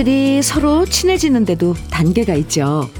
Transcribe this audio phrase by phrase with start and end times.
[0.00, 2.90] 사람들이 서로 친해지는데도 단계가 있죠.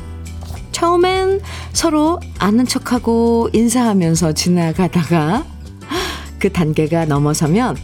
[0.73, 1.43] 처음엔
[1.75, 5.45] 서로 아는 척하고 인사하면서 지나가다가
[6.39, 7.77] 그 단계가 넘어서면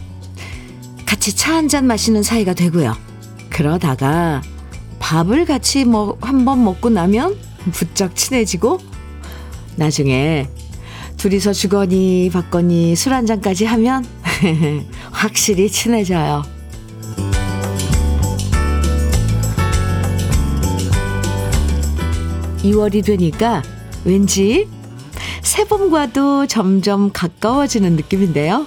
[1.05, 2.95] 같이 차 한 잔 마시는 사이가 되고요.
[3.51, 4.41] 그러다가
[4.99, 7.37] 밥을 같이 뭐 한 번 먹고 나면
[7.71, 8.79] 부쩍 친해지고
[9.75, 10.47] 나중에
[11.17, 14.05] 둘이서 주거니 받거니 술 한 잔까지 하면
[15.11, 16.52] 확실히 친해져요.
[22.63, 23.61] 2월이 되니까
[24.05, 24.67] 왠지
[25.41, 28.65] 새봄과도 점점 가까워지는 느낌인데요.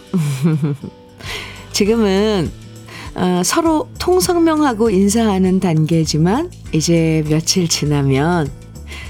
[1.73, 2.51] 지금은
[3.15, 8.51] 어, 서로 통성명하고 인사하는 단계지만 이제 며칠 지나면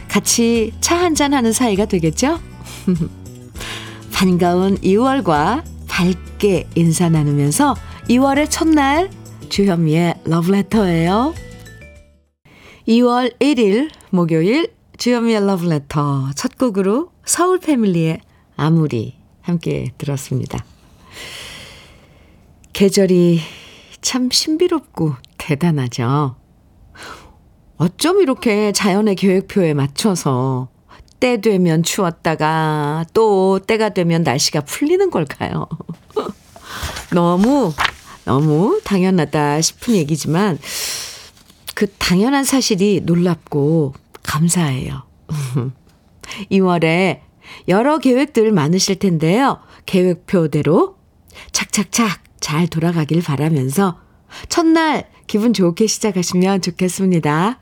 [0.08, 2.38] 같이 차 한잔 하는 사이가 되겠죠?
[4.12, 7.74] 반가운 2월과 밝게 인사 나누면서
[8.08, 9.10] 2월의 첫날
[9.48, 11.34] 주현미의 러브레터예요.
[12.88, 14.75] 2월 1일 목요일
[15.06, 18.20] 주현미의 러브레터 첫 곡으로 서울 패밀리의
[18.56, 20.64] 아무리 함께 들었습니다.
[22.72, 23.38] 계절이
[24.00, 26.34] 참 신비롭고 대단하죠.
[27.76, 30.70] 어쩜 이렇게 자연의 계획표에 맞춰서
[31.20, 35.68] 때 되면 추웠다가 또 때가 되면 날씨가 풀리는 걸까요?
[37.14, 37.72] 너무,
[38.24, 40.58] 너무 당연하다 싶은 얘기지만
[41.76, 43.94] 그 당연한 사실이 놀랍고
[44.26, 45.02] 감사해요.
[46.50, 47.20] 2월에
[47.68, 49.60] 여러 계획들 많으실 텐데요.
[49.86, 50.96] 계획표대로
[51.52, 54.00] 착착착 잘 돌아가길 바라면서
[54.48, 57.60] 첫날 기분 좋게 시작하시면 좋겠습니다.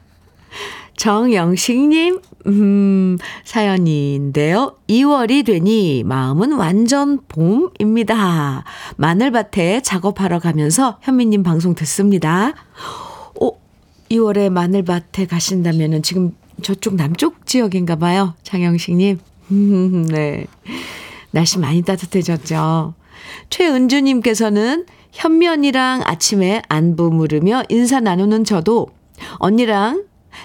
[0.97, 4.77] 정영식님, 음, 사연인데요.
[4.89, 8.65] 2월이 되니 마음은 완전 봄입니다.
[8.97, 12.55] 마늘밭에 작업하러 가면서 현미님 방송 듣습니다.
[14.11, 18.35] 2월에 마늘밭에 가신다면은 지금 저쪽 남쪽 지역인가 봐요.
[18.43, 19.19] 장영식님.
[20.11, 20.47] 네.
[21.31, 22.95] 날씨 많이 따뜻해졌죠.
[23.51, 28.89] 최은주님께서는 현미 언니랑 아침에 안부 물으며 인사 나누는 저도
[29.39, 30.05] 언니랑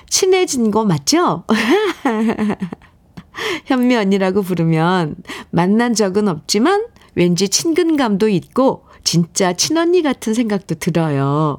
[0.09, 1.43] 친해진 거 맞죠?
[3.65, 5.15] 현미 언니라고 부르면
[5.49, 11.57] 만난 적은 없지만 왠지 친근감도 있고 진짜 친언니 같은 생각도 들어요.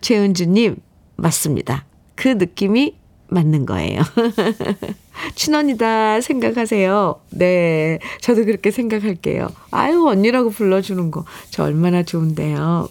[0.00, 0.76] 최은주님,
[1.16, 1.84] 맞습니다.
[2.14, 2.96] 그 느낌이
[3.28, 4.02] 맞는 거예요.
[5.34, 7.20] 친언니다 생각하세요.
[7.30, 7.98] 네.
[8.20, 9.48] 저도 그렇게 생각할게요.
[9.70, 11.24] 아유, 언니라고 불러주는 거.
[11.50, 12.88] 저 얼마나 좋은데요.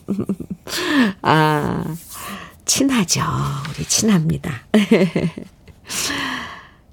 [1.21, 1.83] 아,
[2.65, 3.21] 친하죠.
[3.69, 4.63] 우리 친합니다.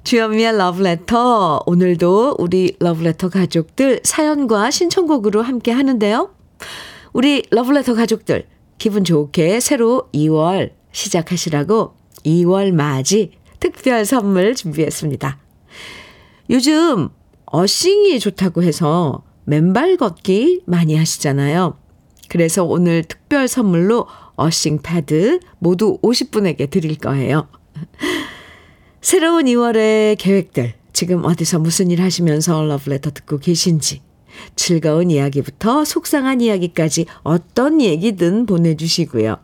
[0.05, 1.63] 주현미의 러브레터.
[1.67, 6.31] 오늘도 우리 러브레터 가족들 사연과 신청곡으로 함께 하는데요.
[7.13, 8.47] 우리 러브레터 가족들,
[8.79, 15.39] 기분 좋게 새로 2월 시작하시라고 2월 맞이 특별 선물 준비했습니다.
[16.51, 17.09] 요즘
[17.47, 21.79] 어싱이 좋다고 해서 맨발 걷기 많이 하시잖아요.
[22.29, 24.07] 그래서 오늘 특별 선물로
[24.37, 27.49] 어싱 패드 모두 50분에게 드릴 거예요.
[29.01, 34.01] 새로운 2월의 계획들, 지금 어디서 무슨 일 하시면서 러브레터 듣고 계신지,
[34.57, 39.37] 즐거운 이야기부터 속상한 이야기까지 어떤 얘기든 보내주시고요.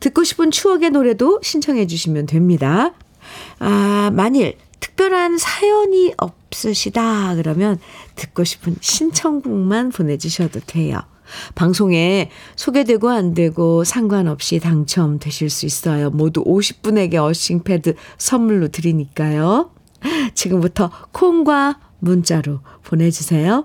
[0.00, 2.94] 듣고 싶은 추억의 노래도 신청해 주시면 됩니다.
[3.58, 7.78] 아, 만일 특별한 사연이 없으시다 그러면
[8.16, 11.00] 듣고 싶은 신청곡만 보내주셔도 돼요.
[11.54, 16.10] 방송에 소개되고 안 되고 상관없이 당첨되실 수 있어요.
[16.10, 19.70] 모두 50분에게 어싱패드 선물로 드리니까요.
[20.34, 23.62] 지금부터 콩과 문자로 보내주세요.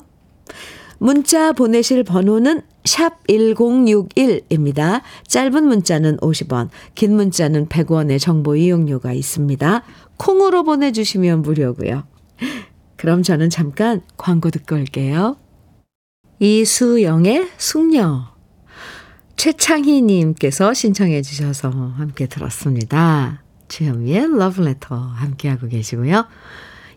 [1.00, 5.02] 문자 보내실 번호는 샵 1061입니다.
[5.28, 9.84] 짧은 문자는 50원, 긴 문자는 100원의 정보 이용료가 있습니다.
[10.18, 12.04] 콩으로 보내주시면 무료고요.
[12.96, 15.38] 그럼 저는 잠깐 광고 듣고 올게요.
[16.40, 18.34] 이수영의 숙녀.
[19.36, 23.44] 최창희님께서 신청해 주셔서 함께 들었습니다.
[23.68, 26.26] 주현미의 러브레터 함께하고 계시고요.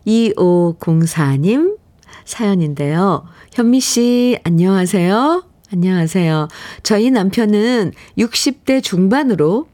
[0.06, 1.76] 2504님
[2.24, 3.24] 사연인데요.
[3.52, 5.47] 현미 씨, 안녕하세요.
[5.70, 6.48] 안녕하세요.
[6.82, 9.68] 저희 남편은 60대 중반으로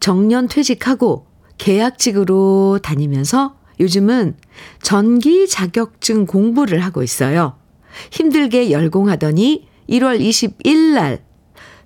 [0.00, 1.26] 정년 퇴직하고
[1.58, 4.36] 계약직으로 다니면서 요즘은
[4.80, 7.58] 전기 자격증 공부를 하고 있어요.
[8.10, 11.22] 힘들게 열공하더니 1월 20일 날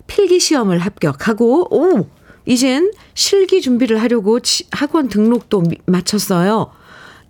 [0.07, 2.07] 필기 시험을 합격하고 오
[2.45, 4.39] 이젠 실기 준비를 하려고
[4.71, 6.71] 학원 등록도 마쳤어요.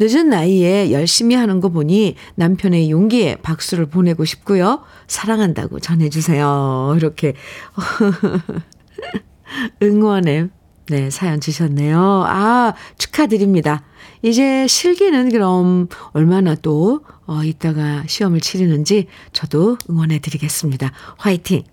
[0.02, 4.84] 늦은 나이에 열심히 하는 거 보니 남편의 용기에 박수를 보내고 싶고요.
[5.10, 6.94] 사랑한다고 전해주세요.
[6.96, 7.34] 이렇게
[9.84, 10.50] 응원의
[10.90, 12.24] 네, 사연 주셨네요.
[12.26, 13.84] 아, 축하드립니다.
[14.24, 20.92] 이제 실기는 그럼 얼마나 또, 어, 이따가 시험을 치르는지 저도 응원해 드리겠습니다.
[21.18, 21.64] 화이팅!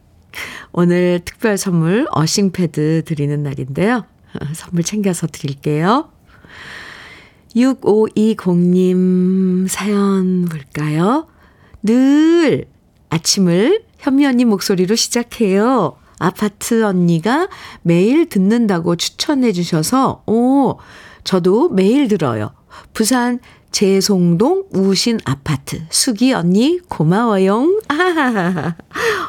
[0.72, 4.04] 오늘 특별 선물 어싱패드 드리는 날인데요.
[4.52, 6.10] 선물 챙겨서 드릴게요.
[7.54, 11.26] 6520님 사연 볼까요?
[11.82, 12.66] 늘
[13.10, 15.96] 아침을 현미 언니 목소리로 시작해요.
[16.18, 17.48] 아파트 언니가
[17.82, 20.78] 매일 듣는다고 추천해 주셔서, 오,
[21.24, 22.52] 저도 매일 들어요.
[22.94, 23.40] 부산
[23.72, 25.82] 재송동 우신 아파트.
[25.90, 27.78] 수기 언니 고마워요.
[27.88, 28.74] 아하하하.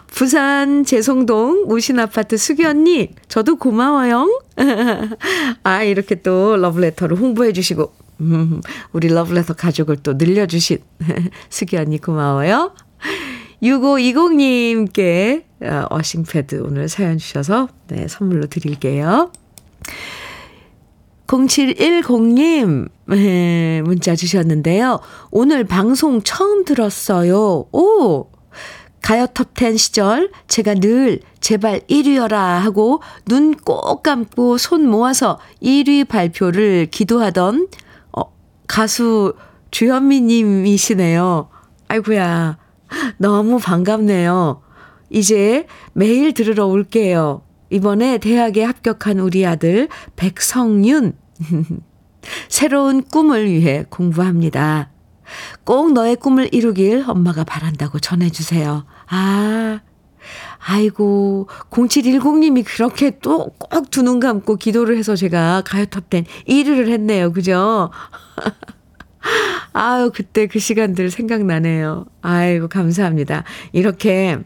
[0.08, 4.42] 부산 재송동 우신 아파트 수기 언니 저도 고마워요.
[5.64, 7.92] 아 이렇게 또 러브레터를 홍보해 주시고
[8.22, 8.62] 음,
[8.94, 10.78] 우리 러브레터 가족을 또 늘려 주신
[11.50, 12.74] 수기 언니 고마워요.
[13.64, 19.32] 6520님께 어, 어싱패드 오늘 사연 주셔서 네, 선물로 드릴게요.
[21.28, 25.00] 0710님, 네, 문자 주셨는데요.
[25.32, 27.66] 오늘 방송 처음 들었어요.
[27.72, 28.28] 오!
[29.02, 36.88] 가요 톱10 시절 제가 늘 제발 1위여라 하고 눈 꼭 감고 손 모아서 1위 발표를
[36.88, 37.68] 기도하던
[38.12, 38.24] 어,
[38.68, 39.34] 가수
[39.72, 41.50] 주현미 님이시네요.
[41.88, 42.58] 아이고야.
[43.18, 44.62] 너무 반갑네요.
[45.10, 47.42] 이제 매일 들으러 올게요.
[47.70, 51.14] 이번에 대학에 합격한 우리 아들 백성윤.
[52.50, 54.90] 새로운 꿈을 위해 공부합니다.
[55.66, 58.86] 꼭 너의 꿈을 이루길 엄마가 바란다고 전해주세요.
[59.10, 59.80] 아,
[60.60, 67.32] 아이고, 0710님이 그렇게 또 꼭 두 눈 감고 기도를 해서 제가 가요톱10 1위를 했네요.
[67.34, 67.92] 그죠?
[69.74, 72.06] 아유, 그때 그 시간들 생각나네요.
[72.22, 73.44] 아이고, 감사합니다.
[73.74, 74.38] 이렇게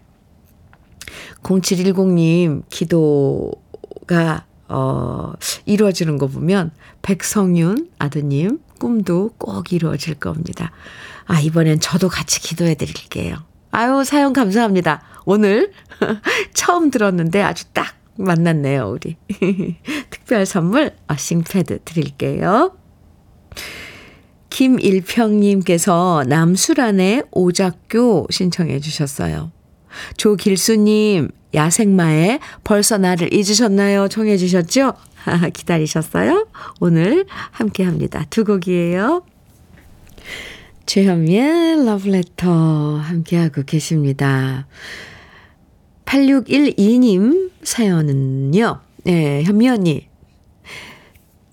[1.44, 5.34] 0710님 기도가, 어,
[5.66, 6.72] 이루어지는 거 보면
[7.02, 10.72] 백성윤 아드님 꿈도 꼭 이루어질 겁니다.
[11.26, 13.38] 아, 이번엔 저도 같이 기도해 드릴게요.
[13.72, 15.02] 아유, 사연 감사합니다.
[15.26, 15.72] 오늘
[16.54, 19.18] 처음 들었는데 아주 딱 만났네요, 우리.
[20.10, 22.76] 특별 선물 어싱패드 드릴게요.
[24.52, 29.52] 김일평님께서 남수란의 오작교 신청해 주셨어요.
[30.18, 34.08] 조길수님, 야생마에 벌써 나를 잊으셨나요?
[34.08, 34.94] 청해 주셨죠?
[35.54, 36.48] 기다리셨어요?
[36.80, 38.26] 오늘 함께 합니다.
[38.30, 39.24] 두 곡이에요.
[40.86, 44.68] 최현미의 러브레터 함께하고 계십니다.
[46.06, 48.80] 8612님 사연은요.
[49.06, 50.08] 네, 현미 언니.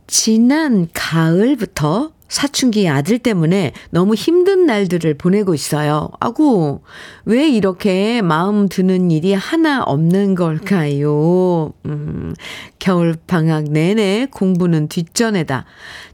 [0.06, 6.10] 지난 가을부터 사춘기 아들 때문에 너무 힘든 날들을 보내고 있어요.
[6.20, 6.80] 아구,
[7.24, 11.72] 왜 이렇게 마음 드는 일이 하나 없는 걸까요?
[11.86, 12.34] 음,
[12.78, 15.64] 겨울 방학 내내 공부는 뒷전에다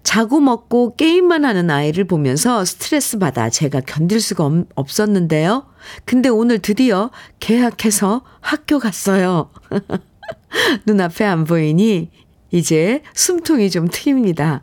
[0.05, 5.67] 자고 먹고 게임만 하는 아이를 보면서 스트레스 받아 제가 견딜 수가 없었는데요.
[6.05, 9.51] 근데 오늘 드디어 계약해서 학교 갔어요.
[10.87, 12.11] 눈앞에 안 보이니
[12.51, 14.63] 이제 숨통이 좀 트입니다.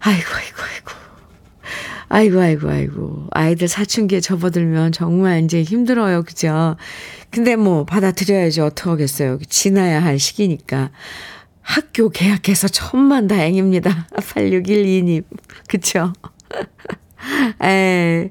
[0.00, 0.90] 아이고, 아이고, 아이고.
[2.08, 3.26] 아이고, 아이고, 아이고.
[3.32, 6.22] 아이들 사춘기에 접어들면 정말 이제 힘들어요.
[6.22, 6.76] 그죠?
[7.30, 8.64] 근데 뭐 받아들여야죠.
[8.64, 9.38] 어떡하겠어요.
[9.48, 10.90] 지나야 할 시기니까.
[11.60, 14.08] 학교 계약해서 천만 다행입니다.
[14.16, 15.24] 8612님.
[15.68, 16.14] 그쵸?
[17.62, 18.30] 에,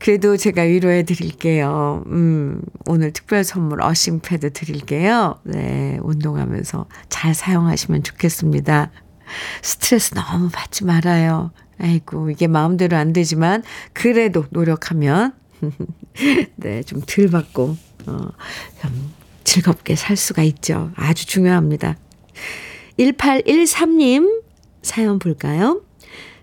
[0.00, 2.02] 그래도 제가 위로해 드릴게요.
[2.08, 5.36] 음, 오늘 특별 선물 어싱패드 드릴게요.
[5.44, 8.90] 네, 운동하면서 잘 사용하시면 좋겠습니다.
[9.62, 11.50] 스트레스 너무 받지 말아요.
[11.78, 13.62] 아이고, 이게 마음대로 안 되지만,
[13.92, 15.32] 그래도 노력하면,
[16.56, 17.76] 네, 좀 덜 받고,
[18.06, 18.28] 어,
[18.80, 19.12] 좀
[19.44, 20.90] 즐겁게 살 수가 있죠.
[20.94, 21.96] 아주 중요합니다.
[22.98, 24.42] 1813님
[24.82, 25.80] 사연 볼까요?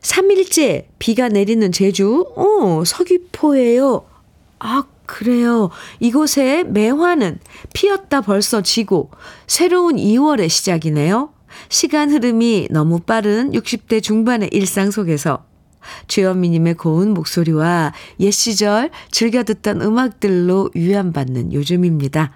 [0.02, 4.06] 3일째 비가 내리는 제주, 어, 서귀포예요.
[4.60, 5.70] 아, 그래요.
[6.00, 7.40] 이곳에 매화는
[7.74, 9.12] 피었다 벌써 지고
[9.46, 11.34] 새로운 2월의 시작이네요.
[11.70, 15.46] 시간 흐름이 너무 빠른 60대 중반의 일상 속에서
[16.08, 22.34] 주현미님의 고운 목소리와 옛 시절 즐겨 듣던 음악들로 위안받는 요즘입니다.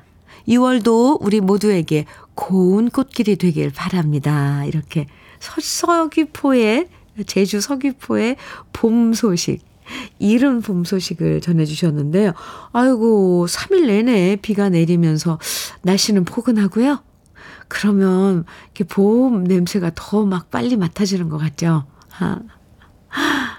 [0.48, 4.64] 2월도 우리 모두에게 고운 꽃길이 되길 바랍니다.
[4.66, 5.08] 이렇게
[5.40, 6.88] 서귀포의
[7.26, 8.36] 제주 서귀포의
[8.74, 9.64] 봄 소식
[10.20, 12.34] 이른 봄 소식을 전해주셨는데요.
[12.72, 15.40] 아이고, 3일 내내 비가 내리면서
[15.84, 17.00] 날씨는 포근하고요.
[17.68, 21.86] 그러면 이렇게 봄 냄새가 더 막 빨리 맡아지는 것 같죠?
[22.20, 22.40] 아,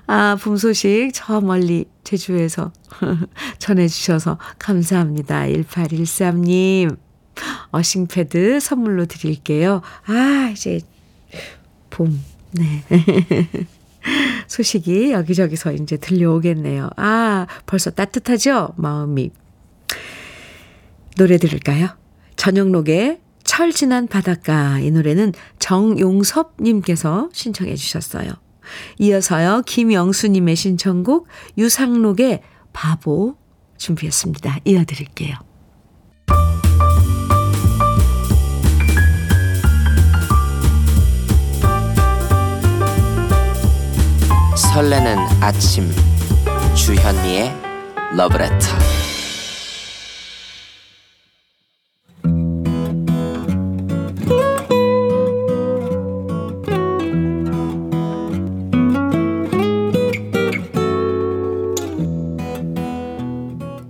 [0.06, 2.72] 아, 봄 소식 저 멀리 제주에서
[3.58, 5.42] 전해주셔서 감사합니다.
[5.46, 6.96] 1813님.
[7.70, 9.82] 어싱패드 선물로 드릴게요.
[10.06, 10.80] 아, 이제
[11.90, 12.18] 봄,
[12.52, 12.82] 네.
[14.46, 16.90] 소식이 여기저기서 이제 들려오겠네요.
[16.96, 18.72] 아, 벌써 따뜻하죠?
[18.76, 19.30] 마음이.
[21.16, 21.88] 노래 들을까요?
[22.36, 23.20] 전영록의
[23.56, 28.32] 철 지난 바닷가 이 노래는 정용섭님께서 신청해 주셨어요.
[28.98, 32.42] 이어서요 김영수님의 신청곡 유상록의
[32.74, 33.34] 바보
[33.78, 34.58] 준비했습니다.
[34.66, 35.36] 이어드릴게요.
[44.74, 45.90] 설레는 아침
[46.74, 47.54] 주현미의
[48.18, 49.05] 러브레터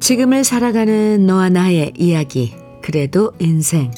[0.06, 3.90] 지금을 살아가는 너와 나의 이야기 그래도 인생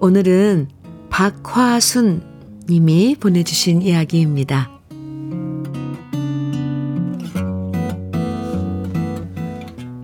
[0.00, 0.66] 오늘은
[1.10, 2.24] 박화순
[2.68, 4.72] 님이 보내주신 이야기입니다.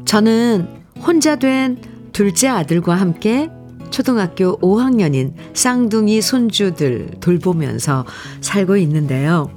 [0.05, 0.69] 저는
[1.01, 3.51] 혼자 된 둘째 아들과 함께
[3.91, 8.07] 초등학교 5학년인 쌍둥이 손주들 돌보면서
[8.41, 9.51] 살고 있는데요.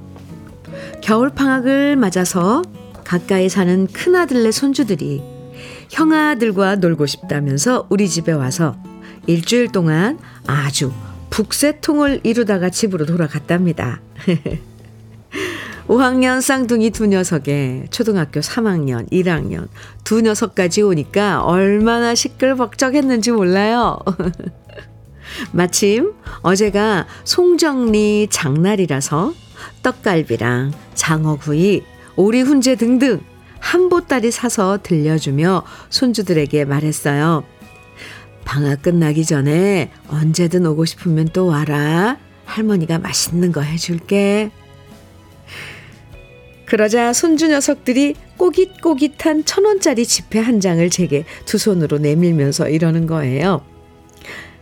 [1.00, 2.62] 겨울 방학을 맞아서
[3.04, 5.22] 가까이 사는 큰아들네 손주들이
[5.90, 8.76] 형아들과 놀고 싶다면서 우리 집에 와서
[9.26, 10.92] 일주일 동안 아주
[11.30, 14.00] 북새통을 이루다가 집으로 돌아갔답니다.
[15.88, 19.68] 5학년 쌍둥이 두 녀석에 초등학교 3학년, 1학년
[20.02, 23.98] 두 녀석까지 오니까 얼마나 시끌벅적했는지 몰라요.
[25.52, 29.34] 마침 어제가 송정리 장날이라서
[29.82, 31.82] 떡갈비랑 장어구이,
[32.16, 33.20] 오리 훈제 등등
[33.58, 37.44] 한 보따리 사서 들려주며 손주들에게 말했어요.
[38.44, 42.18] 방학 끝나기 전에 언제든 오고 싶으면 또 와라.
[42.44, 44.50] 할머니가 맛있는 거 해줄게.
[46.66, 53.64] 그러자 손주 녀석들이 꼬깃꼬깃한 천 원짜리 지폐 한 장을 제게 두 손으로 내밀면서 이러는 거예요.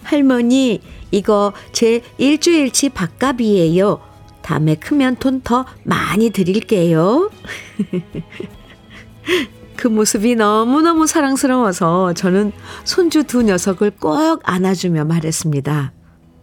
[0.02, 0.80] 할머니,
[1.10, 4.11] 이거 제 일주일치 밥값이에요.
[4.52, 7.30] 다음에 크면 돈 더 많이 드릴게요.
[9.76, 12.52] 그 모습이 너무너무 사랑스러워서 저는
[12.84, 15.92] 손주 두 녀석을 꼭 안아주며 말했습니다.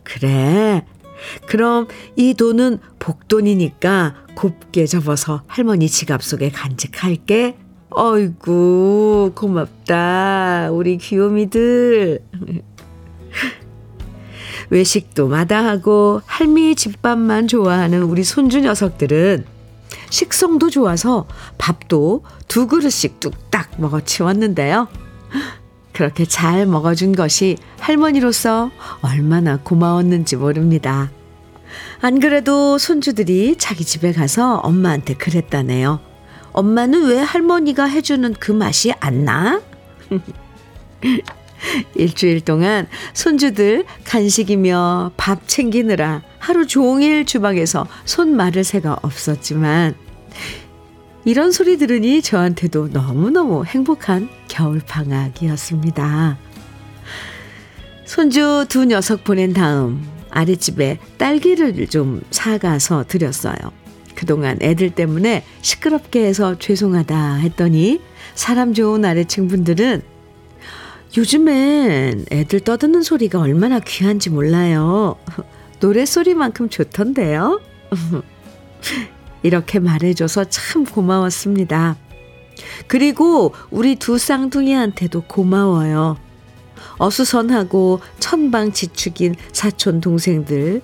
[0.04, 0.86] 그래.
[1.46, 7.58] 그럼 이 돈은 복돈이니까 곱게 접어서 할머니 지갑 속에 간직할게.
[7.92, 10.72] 어이구, 고맙다.
[10.72, 12.20] 우리 귀요미들.
[14.70, 19.46] 외식도 마다하고 할미 집밥만 좋아하는 우리 손주 녀석들은
[20.10, 24.88] 식성도 좋아서 밥도 두 그릇씩 뚝딱 먹어 치웠는데요.
[25.94, 28.72] 그렇게 잘 먹어준 것이 할머니로서
[29.02, 31.12] 얼마나 고마웠는지 모릅니다.
[32.02, 36.00] 안 그래도 손주들이 자기 집에 가서 엄마한테 그랬다네요.
[36.54, 39.62] 엄마는 왜 할머니가 해주는 그 맛이 안 나?
[41.96, 49.96] 일주일 동안 손주들 간식이며 밥 챙기느라 하루 종일 주방에서 손 마를 새가 없었지만
[51.26, 56.38] 이런 소리 들으니 저한테도 너무너무 행복한 겨울 방학이었습니다.
[58.06, 63.56] 손주 두 녀석 보낸 다음 아랫집에 딸기를 좀 사가서 드렸어요.
[64.16, 68.02] 그동안 애들 때문에 시끄럽게 해서 죄송하다 했더니
[68.34, 70.02] 사람 좋은 아래층 분들은
[71.18, 75.16] 요즘엔 애들 떠드는 소리가 얼마나 귀한지 몰라요.
[75.80, 77.62] 노래소리만큼 좋던데요.
[79.42, 81.98] 이렇게 말해줘서 참 고마웠습니다.
[82.88, 86.18] 그리고 우리 두 쌍둥이한테도 고마워요.
[86.98, 90.82] 어수선하고 천방지축인 사촌 동생들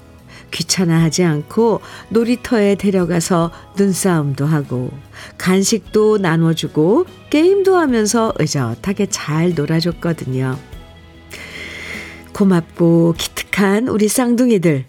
[0.52, 4.92] 귀찮아하지 않고 놀이터에 데려가서 눈싸움도 하고
[5.38, 10.58] 간식도 나눠주고 게임도 하면서 의젓하게 잘 놀아줬거든요.
[12.34, 14.86] 고맙고 기특한 우리 쌍둥이들.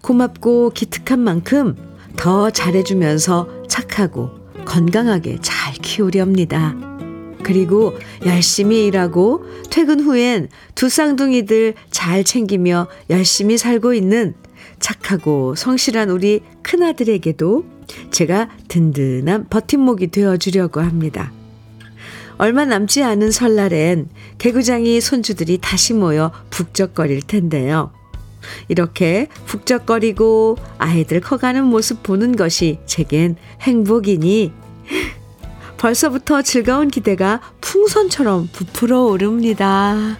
[0.00, 1.76] 고맙고 기특한 만큼
[2.16, 4.30] 더 잘해주면서 착하고
[4.64, 6.74] 건강하게 잘 키우렵니다.
[7.42, 14.34] 그리고 열심히 일하고 퇴근 후엔 두 쌍둥이들 잘 챙기며 열심히 살고 있는
[14.78, 17.64] 착하고 성실한 우리 큰아들에게도
[18.10, 21.32] 제가 든든한 버팀목이 되어주려고 합니다.
[22.36, 24.08] 얼마 남지 않은 설날엔
[24.38, 27.92] 개구장이 손주들이 다시 모여 북적거릴 텐데요.
[28.68, 34.52] 이렇게 북적거리고 아이들 커가는 모습 보는 것이 제겐 행복이니
[35.78, 40.18] 벌써부터 즐거운 기대가 풍선처럼 부풀어 오릅니다.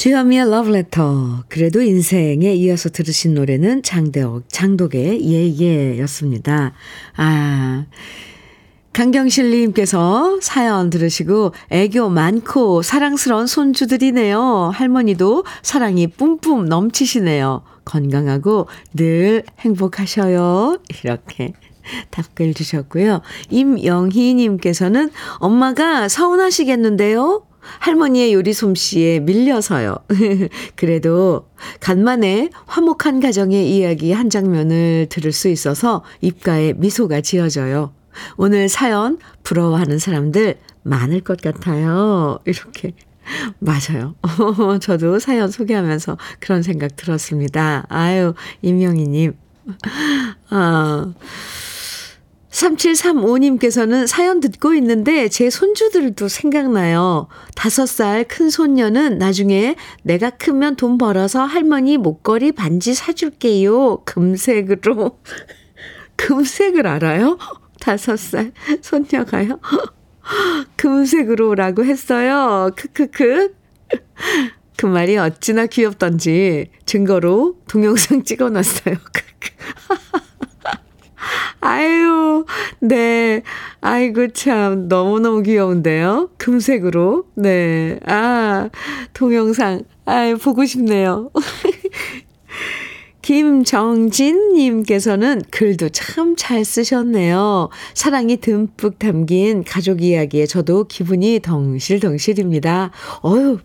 [0.00, 1.44] 주현미의 러브레터.
[1.50, 6.72] 그래도 인생에 이어서 들으신 노래는 장대옥, 장독의 예예였습니다.
[7.16, 7.84] 아.
[8.94, 14.70] 강경실님께서 사연 들으시고 애교 많고 사랑스러운 손주들이네요.
[14.72, 17.62] 할머니도 사랑이 뿜뿜 넘치시네요.
[17.84, 20.78] 건강하고 늘 행복하셔요.
[21.04, 21.52] 이렇게
[22.08, 23.20] 답글 주셨고요.
[23.50, 27.49] 임영희님께서는 엄마가 서운하시겠는데요?
[27.78, 29.96] 할머니의 요리 솜씨에 밀려서요.
[30.76, 31.48] 그래도
[31.80, 37.92] 간만에 화목한 가정의 이야기 한 장면을 들을 수 있어서 입가에 미소가 지어져요.
[38.36, 42.38] 오늘 사연 부러워하는 사람들 많을 것 같아요.
[42.44, 42.92] 이렇게.
[43.58, 44.16] 맞아요.
[44.80, 47.86] 저도 사연 소개하면서 그런 생각 들었습니다.
[47.88, 49.34] 아유, 임영희님.
[50.50, 51.12] 아.
[52.50, 57.28] 3735님께서는 사연 듣고 있는데 제 손주들도 생각나요.
[57.54, 64.02] 다섯 살 큰 손녀는 나중에 내가 크면 돈 벌어서 할머니 목걸이 반지 사줄게요.
[64.04, 65.18] 금색으로.
[66.16, 67.38] 금색을 알아요?
[67.80, 68.52] 다섯 살
[68.82, 69.58] 손녀가요?
[70.76, 72.70] 금색으로라고 했어요.
[72.76, 73.54] 크크크.
[74.76, 78.94] 그 말이 어찌나 귀엽던지 증거로 동영상 찍어 놨어요.
[79.12, 80.29] 크크.
[81.60, 82.44] 아유,
[82.80, 83.42] 네.
[83.80, 86.30] 아이고, 참, 너무너무 귀여운데요?
[86.38, 87.26] 금색으로.
[87.34, 87.98] 네.
[88.06, 88.70] 아,
[89.12, 89.82] 동영상.
[90.06, 91.30] 아유, 보고 싶네요.
[93.22, 97.68] 김정진님께서는 글도 참 잘 쓰셨네요.
[97.92, 102.90] 사랑이 듬뿍 담긴 가족 이야기에 저도 기분이 덩실덩실입니다.
[103.24, 103.58] 어유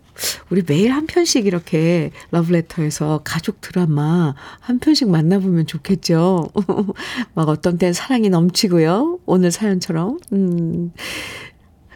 [0.50, 6.50] 우리 매일 한 편씩 이렇게 러브레터에서 가족 드라마 한 편씩 만나보면 좋겠죠.
[7.34, 9.20] 막 어떤 땐 사랑이 넘치고요.
[9.24, 10.18] 오늘 사연처럼.
[10.32, 10.92] 음.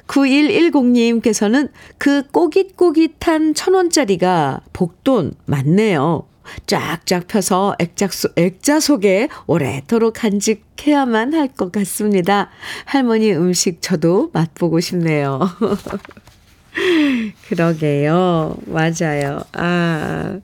[0.06, 6.29] 9110님께서는 그 꼬깃꼬깃한 천 원짜리가 복돈 맞네요.
[6.66, 12.48] 쫙쫙 펴서 액자, 속, 액자 속에 오래도록 간직해야만 할 것 같습니다.
[12.84, 15.40] 할머니 음식 저도 맛보고 싶네요.
[17.48, 18.56] 그러게요.
[18.66, 19.42] 맞아요.
[19.52, 20.38] 아,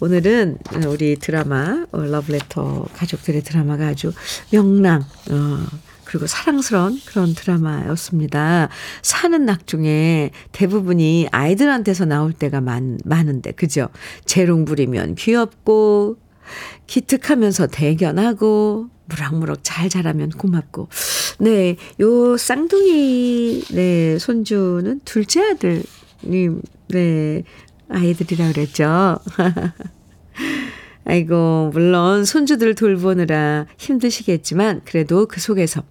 [0.00, 4.12] 오늘은 우리 드라마, 어, 러브레터 가족들의 드라마가 아주
[4.50, 5.66] 명랑, 어,
[6.12, 8.68] 그리고 사랑스러운 그런 드라마였습니다.
[9.00, 13.88] 사는 낙 중에 대부분이 아이들한테서 나올 때가 많, 많은데, 그죠?
[14.26, 16.18] 재롱 부리면 귀엽고,
[16.86, 20.88] 기특하면서 대견하고, 무럭무럭 잘 자라면 고맙고.
[21.38, 27.42] 네, 요 쌍둥이, 네, 손주는 둘째 아들님, 네,
[27.88, 29.18] 아이들이라 그랬죠.
[31.06, 35.82] 아이고, 물론 손주들 돌보느라 힘드시겠지만, 그래도 그 속에서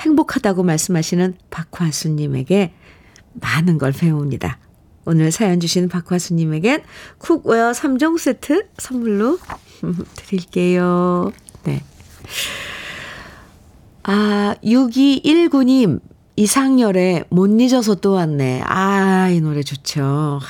[0.00, 2.72] 행복하다고 말씀하시는 박화수님에게
[3.34, 4.58] 많은 걸 배웁니다.
[5.04, 6.82] 오늘 사연 주신 박화수님에겐
[7.18, 9.38] cookware 3종 세트 선물로
[10.16, 11.32] 드릴게요.
[11.64, 11.82] 네.
[14.02, 16.00] 아, 6219님,
[16.36, 18.62] 이상열의 못 잊어서 또 왔네.
[18.64, 20.40] 아, 이 노래 좋죠.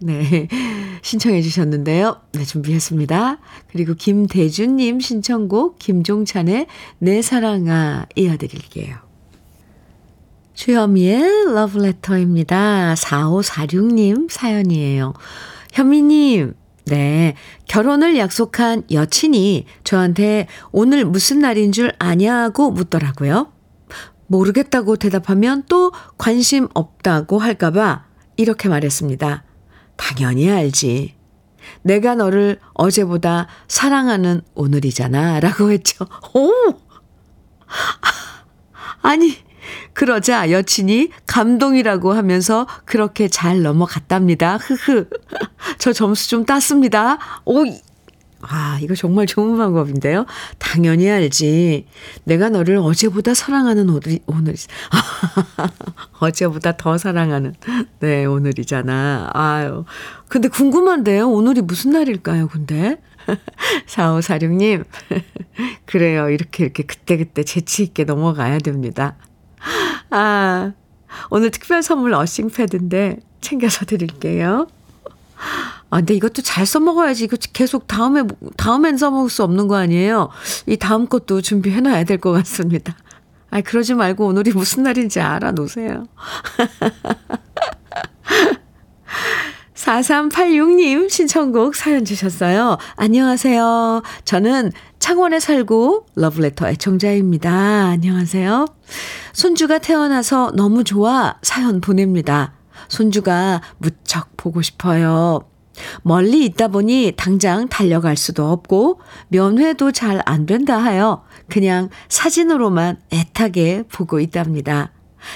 [0.00, 0.48] 네.
[1.02, 2.20] 신청해 주셨는데요.
[2.32, 3.38] 네, 준비했습니다.
[3.70, 6.66] 그리고 김대준님 신청곡 김종찬의
[6.98, 8.96] 내 사랑아 이어드릴게요.
[10.54, 12.94] 주현미의 러브레터입니다.
[12.94, 15.12] 4546님 사연이에요.
[15.72, 16.54] 현미님,
[16.86, 17.34] 네.
[17.66, 23.52] 결혼을 약속한 여친이 저한테 오늘 무슨 날인 줄 아냐고 묻더라고요.
[24.28, 28.06] 모르겠다고 대답하면 또 관심 없다고 할까봐
[28.36, 29.44] 이렇게 말했습니다.
[29.96, 31.14] 당연히 알지.
[31.82, 35.40] 내가 너를 어제보다 사랑하는 오늘이잖아.
[35.40, 36.06] 라고 했죠.
[36.34, 36.50] 오!
[39.02, 39.36] 아니,
[39.92, 44.58] 그러자 여친이 감동이라고 하면서 그렇게 잘 넘어갔답니다.
[44.58, 45.08] 흐흐.
[45.78, 47.18] 저 점수 좀 땄습니다.
[47.44, 47.64] 오,
[48.48, 50.26] 아, 이거 정말 좋은 방법인데요.
[50.58, 51.86] 당연히 알지.
[52.24, 54.54] 내가 너를 어제보다 사랑하는 오늘이, 오늘,
[56.20, 57.54] 어제보다 더 사랑하는,
[58.00, 59.30] 네, 오늘이잖아.
[59.32, 59.84] 아유.
[60.28, 61.28] 근데 궁금한데요.
[61.30, 63.00] 오늘이 무슨 날일까요, 근데?
[63.86, 64.84] 4546님.
[65.86, 66.30] 그래요.
[66.30, 69.16] 이렇게, 이렇게 그때그때 재치있게 넘어가야 됩니다.
[70.10, 70.72] 아,
[71.30, 74.66] 오늘 특별 선물 어싱 패드인데 챙겨서 드릴게요.
[75.90, 77.24] 아, 근데 이것도 잘 써먹어야지.
[77.24, 78.22] 이거 계속 다음에,
[78.56, 80.30] 다음엔 써먹을 수 없는 거 아니에요?
[80.66, 82.96] 이 다음 것도 준비해놔야 될 것 같습니다.
[83.50, 86.04] 아, 그러지 말고 오늘이 무슨 날인지 알아놓으세요.
[89.74, 92.78] 4386님 신청곡 사연 주셨어요.
[92.96, 94.02] 안녕하세요.
[94.24, 97.50] 저는 창원에 살고 러브레터 애청자입니다.
[97.52, 98.64] 안녕하세요.
[99.32, 102.54] 손주가 태어나서 너무 좋아 사연 보냅니다.
[102.88, 105.40] 손주가 무척 보고 싶어요.
[106.02, 113.84] 멀리 있다 보니 당장 달려갈 수도 없고 면회도 잘 안 된다 하여 그냥 사진으로만 애타게
[113.92, 114.92] 보고 있답니다.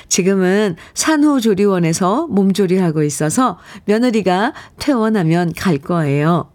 [0.08, 6.50] 지금은 산후조리원에서 몸조리하고 있어서 며느리가 퇴원하면 갈 거예요.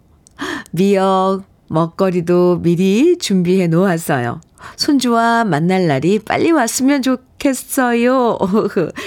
[0.72, 4.40] 미역, 먹거리도 미리 준비해 놓았어요.
[4.76, 8.38] 손주와 만날 날이 빨리 왔으면 좋겠어요.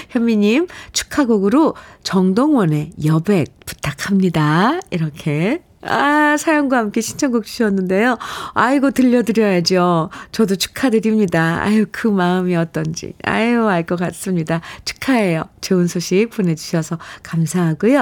[0.10, 4.80] 현미님, 축하곡으로 정동원의 여백 부탁합니다.
[4.92, 5.62] 이렇게.
[5.82, 8.18] 아, 사연과 함께 신청곡 주셨는데요.
[8.54, 10.10] 아이고, 들려드려야죠.
[10.32, 11.62] 저도 축하드립니다.
[11.62, 13.14] 아유, 그 마음이 어떤지.
[13.24, 14.62] 아유, 알 것 같습니다.
[14.86, 15.44] 축하해요.
[15.62, 18.02] 좋은 소식 보내주셔서 감사하고요.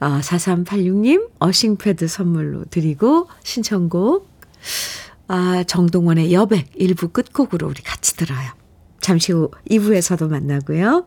[0.00, 4.28] 어, 4386님, 어싱패드 선물로 드리고, 신청곡.
[5.28, 8.50] 아, 정동원의 여백 1부 끝곡으로 우리 같이 들어요.
[9.00, 11.06] 잠시 후 2부에서도 만나고요.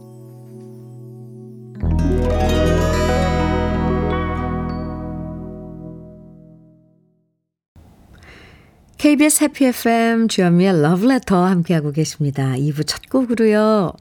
[9.01, 12.53] KBS 해피 FM 주현미의 Letter 함께하고 계십니다.
[12.53, 13.93] 2부 첫 곡으로요.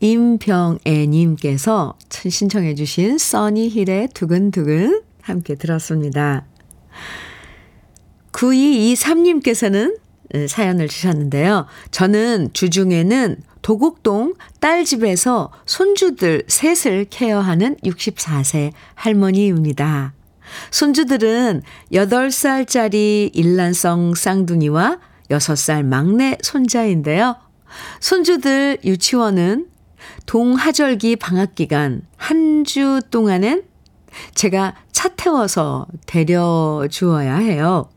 [0.00, 6.46] 임병애님께서 신청해 주신 써니힐의 두근두근 함께 들었습니다.
[8.32, 9.98] 9223님께서는
[10.48, 11.66] 사연을 주셨는데요.
[11.90, 20.14] 저는 주중에는 도곡동 딸 집에서 손주들 셋을 케어하는 64세 할머니입니다.
[20.70, 24.98] 손주들은 8살짜리 일란성 쌍둥이와
[25.30, 27.36] 6살 막내 손자인데요.
[28.00, 29.66] 손주들 유치원은
[30.26, 33.64] 동하절기 방학 기간 한 주 동안은
[34.34, 37.88] 제가 차 태워서 데려 주어야 해요.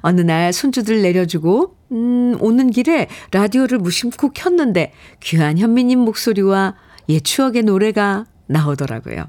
[0.00, 6.74] 어느 날 손주들 내려주고 음, 오는 길에 라디오를 무심코 켰는데 귀한 현미님 목소리와
[7.08, 9.26] 옛 추억의 노래가 나오더라고요.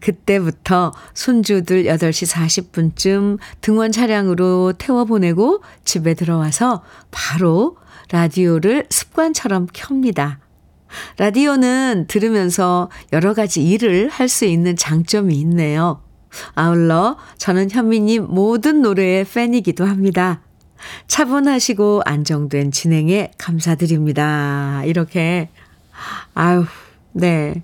[0.00, 7.76] 그때부터 손주들 8시 40분쯤 등원 차량으로 태워보내고 집에 들어와서 바로
[8.10, 10.38] 라디오를 습관처럼 켭니다.
[11.18, 16.02] 라디오는 들으면서 여러 가지 일을 할 수 있는 장점이 있네요.
[16.54, 20.42] 아울러 저는 현미님 모든 노래의 팬이기도 합니다.
[21.06, 24.82] 차분하시고 안정된 진행에 감사드립니다.
[24.84, 25.48] 이렇게,
[26.34, 26.66] 아유,
[27.12, 27.62] 네.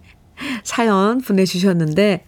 [0.64, 2.24] 사연 보내주셨는데,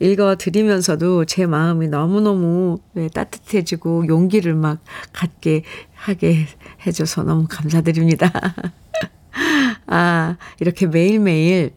[0.00, 4.78] 읽어드리면서도 제 마음이 너무너무 네, 따뜻해지고 용기를 막
[5.12, 5.62] 갖게
[5.94, 6.46] 하게
[6.86, 8.30] 해줘서 너무 감사드립니다.
[9.86, 11.72] 아, 이렇게 매일매일,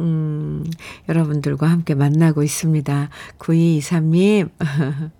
[0.00, 0.64] 음,
[1.08, 3.08] 여러분들과 함께 만나고 있습니다.
[3.38, 4.50] 9223님,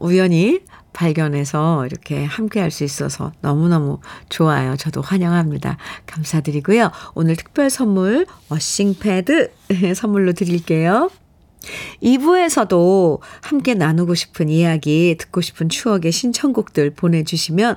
[0.00, 0.60] 우연히
[0.94, 4.76] 발견해서 이렇게 함께 할 수 있어서 너무너무 좋아요.
[4.76, 5.76] 저도 환영합니다.
[6.06, 6.90] 감사드리고요.
[7.14, 9.52] 오늘 특별 선물, 워싱패드
[9.94, 11.10] 선물로 드릴게요.
[12.02, 17.76] 2부에서도 함께 나누고 싶은 이야기, 듣고 싶은 추억의 신청곡들 보내주시면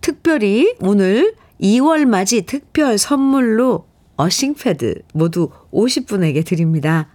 [0.00, 7.08] 특별히 오늘 2월 맞이 특별 선물로 어싱패드 모두 50분에게 드립니다.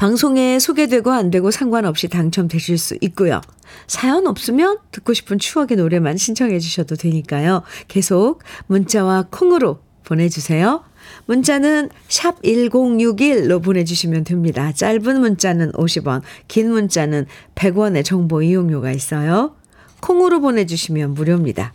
[0.00, 3.42] 방송에 소개되고 안 되고 상관없이 당첨되실 수 있고요.
[3.86, 7.64] 사연 없으면 듣고 싶은 추억의 노래만 신청해 주셔도 되니까요.
[7.86, 10.82] 계속 문자와 콩으로 보내주세요.
[11.26, 14.72] 문자는 샵 1061로 보내주시면 됩니다.
[14.72, 19.54] 짧은 문자는 50원, 긴 문자는 100원의 정보 이용료가 있어요.
[20.00, 21.74] 콩으로 보내주시면 무료입니다.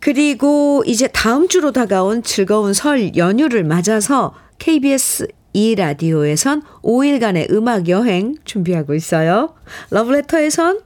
[0.00, 8.36] 그리고 이제 다음 주로 다가온 즐거운 설 연휴를 맞아서 KBS 이 라디오에선 5일간의 음악 여행
[8.44, 9.54] 준비하고 있어요.
[9.88, 10.80] 러브레터에선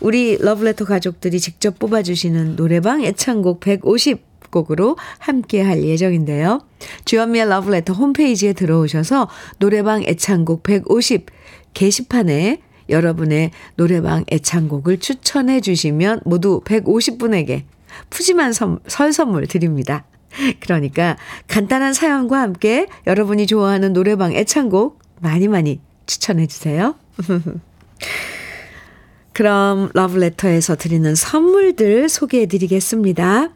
[0.00, 6.62] 우리 러브레터 가족들이 직접 뽑아주시는 노래방 애창곡 150곡으로 함께 할 예정인데요.
[7.04, 9.28] 주연미의 러브레터 홈페이지에 들어오셔서
[9.60, 11.26] 노래방 애창곡 150
[11.74, 17.62] 게시판에 여러분의 노래방 애창곡을 추천해 주시면 모두 150분에게
[18.10, 20.06] 푸짐한 선, 설 선물 드립니다.
[20.60, 26.94] 그러니까 간단한 사연과 함께 여러분이 좋아하는 노래방 애창곡 많이 많이 추천해 주세요.
[29.32, 33.50] 그럼 러브레터에서 드리는 선물들 소개해 드리겠습니다.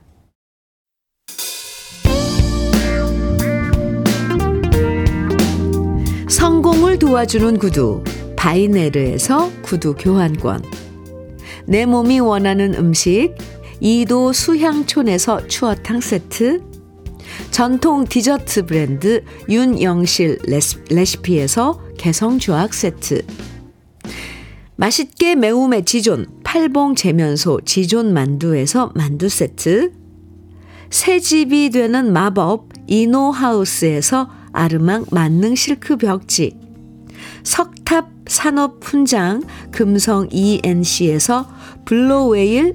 [6.28, 8.02] 성공을 도와주는 구두
[8.36, 10.62] 바이네르에서 구두 교환권
[11.66, 13.34] 내 몸이 원하는 음식
[13.84, 16.62] 이도 수향촌에서 추어탕 세트
[17.50, 20.38] 전통 디저트 브랜드 윤영실
[20.88, 23.26] 레시피에서 개성주악 세트
[24.76, 29.90] 맛있게 매움의 지존 팔봉 재면소 지존 만두에서 만두 세트
[30.88, 36.56] 새 집이 되는 마법 이노하우스에서 아르망 만능 실크 벽지
[37.42, 39.42] 석탑 산업 훈장
[39.72, 41.48] 금성 ENC에서
[41.84, 42.74] 블로웨일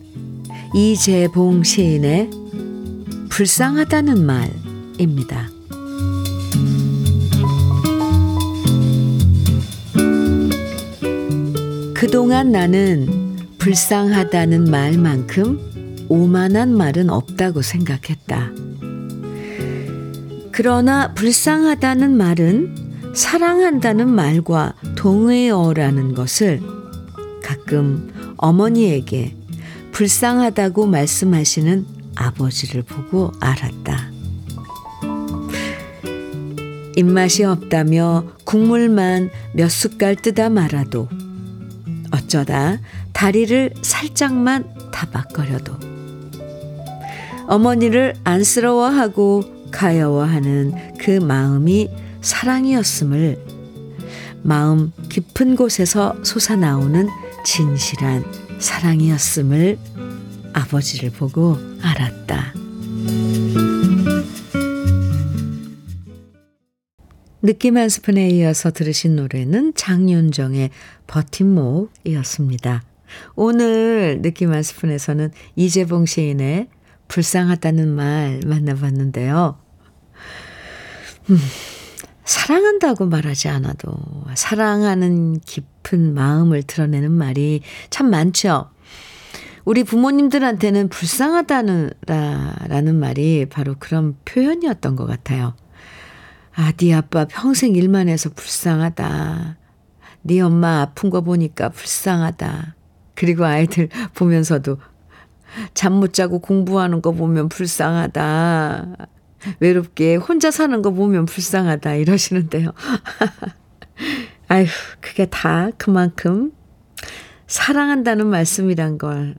[0.73, 2.29] 이재봉 시인의
[3.29, 5.49] 불쌍하다는 말입니다.
[11.93, 18.51] 그동안 나는 불쌍하다는 말만큼 오만한 말은 없다고 생각했다.
[20.53, 26.61] 그러나 불쌍하다는 말은 사랑한다는 말과 동의어라는 것을
[27.43, 29.40] 가끔 어머니에게
[30.01, 31.85] 불쌍하다고 말씀하시는
[32.15, 34.09] 아버지를 보고 알았다.
[36.95, 41.07] 입맛이 없다며 국물만 몇 숟갈 뜨다 말아도
[42.09, 42.79] 어쩌다
[43.13, 45.73] 다리를 살짝만 타박거려도
[47.45, 53.37] 어머니를 안쓰러워하고 가여워하는 그 마음이 사랑이었음을
[54.41, 57.07] 마음 깊은 곳에서 솟아나오는
[57.45, 58.25] 진실한
[58.57, 59.90] 사랑이었음을
[60.53, 62.53] 아버지를 보고 알았다.
[67.43, 70.69] 느낌 한 스푼에 이어서 들으신 노래는 장윤정의
[71.07, 72.83] 버팀목이었습니다.
[73.35, 76.67] 오늘 느낌 한 스푼에서는 이재봉 시인의
[77.07, 79.59] 불쌍하다는 말 만나봤는데요.
[81.29, 81.37] 음,
[82.23, 83.91] 사랑한다고 말하지 않아도
[84.35, 88.70] 사랑하는 깊은 마음을 드러내는 말이 참 많죠.
[89.65, 95.53] 우리 부모님들한테는 불쌍하다는 라는 말이 바로 그런 표현이었던 것 같아요.
[96.55, 99.57] 아, 네 아빠 평생 일만 해서 불쌍하다.
[100.23, 102.75] 네 엄마 아픈 거 보니까 불쌍하다.
[103.15, 104.77] 그리고 아이들 보면서도
[105.73, 108.95] 잠 못 자고 공부하는 거 보면 불쌍하다.
[109.59, 111.95] 외롭게 혼자 사는 거 보면 불쌍하다.
[111.95, 112.71] 이러시는데요.
[114.47, 114.65] 아휴,
[114.99, 116.51] 그게 다 그만큼
[117.47, 119.35] 사랑한다는 말씀이란 걸,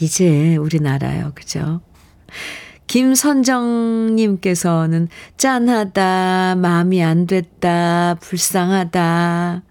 [0.00, 1.32] 이제 우리나라요.
[1.34, 1.80] 그죠?
[2.86, 9.62] 김선정님께서는 짠하다, 마음이 안 됐다, 불쌍하다.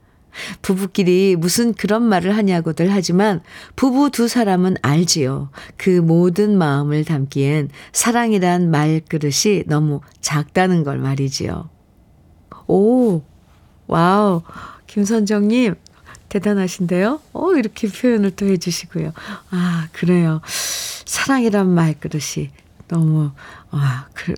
[0.62, 3.41] 부부끼리 무슨 그런 말을 하냐고들 하지만
[3.75, 5.49] 부부 두 사람은 알지요.
[5.77, 11.71] 그 모든 마음을 담기엔 사랑이란 말그릇이 너무 작다는 걸 말이지요.
[12.67, 13.23] 오,
[13.88, 14.43] 와우.
[14.86, 15.73] 김선정님,
[16.29, 17.21] 대단하신데요?
[17.33, 19.13] 어, 이렇게 표현을 또 해주시고요.
[19.51, 20.41] 아, 그래요.
[21.05, 22.51] 사랑이란 말그릇이
[22.87, 23.31] 너무,
[23.71, 24.33] 아, 그,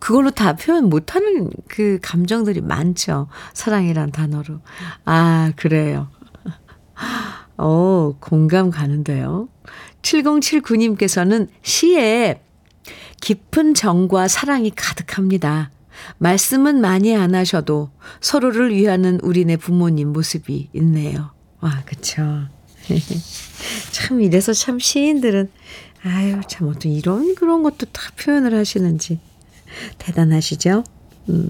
[0.00, 3.28] 그걸로 다 표현 못하는 그 감정들이 많죠.
[3.54, 4.60] 사랑이란 단어로.
[5.04, 6.08] 아, 그래요.
[7.56, 9.48] 어, 공감 가는데요.
[10.02, 12.42] 7079님께서는 시에
[13.20, 15.70] 깊은 정과 사랑이 가득합니다.
[16.18, 21.30] 말씀은 많이 안 하셔도 서로를 위하는 우리네 부모님 모습이 있네요.
[21.64, 22.22] 와, 그쵸.
[23.90, 25.50] 참, 이래서 참 시인들은,
[26.02, 29.18] 아유, 참, 어떤 이런 그런 것도 다 표현을 하시는지.
[29.96, 30.84] 대단하시죠?
[31.30, 31.48] 음.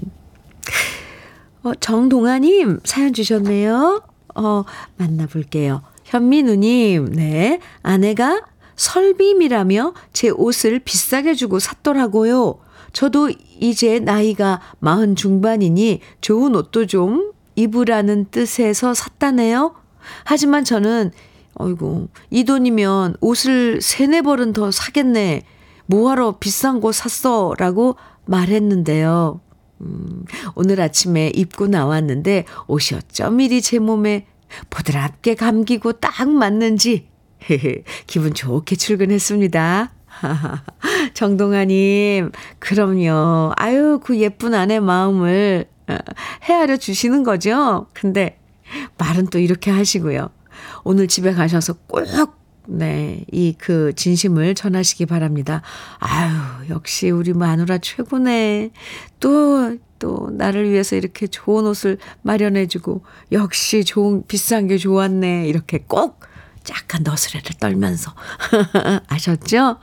[1.63, 4.03] 어, 정동아님, 사연 주셨네요.
[4.35, 4.63] 어,
[4.95, 5.81] 만나볼게요.
[6.05, 7.59] 현민우님, 네.
[7.81, 8.41] 아내가
[8.77, 12.59] 설빔이라며 제 옷을 비싸게 주고 샀더라고요.
[12.93, 19.75] 저도 이제 나이가 마흔 중반이니 좋은 옷도 좀 입으라는 뜻에서 샀다네요.
[20.23, 21.11] 하지만 저는,
[21.55, 25.43] 어이구, 이 돈이면 옷을 세네 벌은 더 사겠네.
[25.87, 27.53] 뭐하러 비싼 거 샀어?
[27.57, 29.39] 라고 말했는데요.
[29.81, 34.25] 음, 오늘 아침에 입고 나왔는데 옷이 어쩌미리 제 몸에
[34.69, 37.07] 보드랍게 감기고 딱 맞는지
[38.07, 39.91] 기분 좋게 출근했습니다.
[41.13, 43.51] 정동아님, 그럼요.
[43.57, 45.97] 아유, 그 예쁜 아내 마음을 어,
[46.43, 47.87] 헤아려 주시는 거죠?
[47.93, 48.39] 근데
[48.97, 50.29] 말은 또 이렇게 하시고요.
[50.83, 52.05] 오늘 집에 가셔서 꼭,
[52.67, 55.61] 네, 이 그 진심을 전하시기 바랍니다.
[55.99, 56.33] 아유,
[56.69, 58.71] 역시 우리 마누라 최고네.
[59.19, 65.47] 또, 또, 나를 위해서 이렇게 좋은 옷을 마련해주고, 역시 좋은, 비싼 게 좋았네.
[65.47, 66.19] 이렇게 꼭
[66.71, 68.13] 약간 너스레를 떨면서.
[69.07, 69.77] 아셨죠?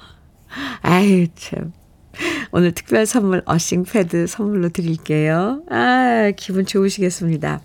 [0.83, 1.73] 아유, 참.
[2.51, 5.63] 오늘 특별 선물 어싱 패드 선물로 드릴게요.
[5.71, 7.61] 아, 기분 좋으시겠습니다.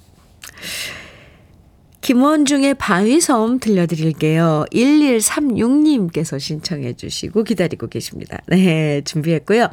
[2.07, 4.63] 김원중의 바위섬 들려드릴게요.
[4.71, 8.37] 1136님께서 신청해 주시고 기다리고 계십니다.
[8.47, 9.67] 네, 준비했고요.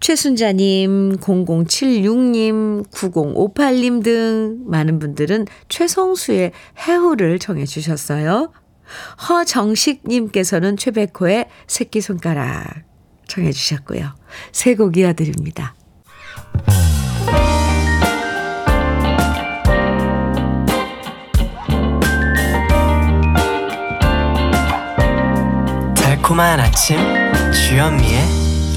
[0.00, 8.50] 최순자님, 0076님, 9058님 등 많은 분들은 최성수의 해후를 정해 주셨어요.
[9.28, 12.82] 허정식님께서는 최백호의 새끼손가락
[13.28, 14.10] 청해 주셨고요.
[14.50, 15.76] 세 곡 이어드립니다.
[26.30, 26.96] 달콤한 아침
[27.52, 28.20] 주현미의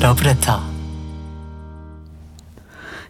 [0.01, 0.59] 러브레터